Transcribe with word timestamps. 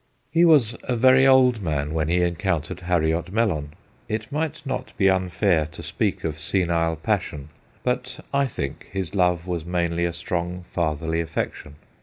He 0.31 0.45
was 0.45 0.75
a 0.85 0.95
very 0.95 1.27
old 1.27 1.61
man 1.61 1.93
when 1.93 2.07
he 2.09 2.23
en 2.23 2.33
countered 2.35 2.79
Harriot 2.79 3.31
Mellon. 3.31 3.73
It 4.09 4.31
might 4.31 4.65
not 4.65 4.93
be 4.97 5.07
unfair 5.11 5.67
to 5.67 5.83
speak 5.83 6.23
of 6.23 6.39
senile 6.39 6.95
passion, 6.95 7.49
but 7.83 8.19
I 8.33 8.47
think 8.47 8.87
his 8.91 9.13
love 9.13 9.45
was 9.45 9.63
mainly 9.63 10.05
a 10.05 10.13
strong 10.13 10.63
fatherly 10.63 11.21
affection. 11.21 11.75